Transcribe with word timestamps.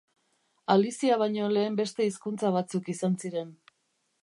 Alizia 0.75 1.17
baino 1.23 1.51
lehen 1.57 1.77
beste 1.81 2.07
hizkuntza 2.09 2.53
batzuk 2.57 2.91
izan 2.97 3.21
ziren. 3.25 3.53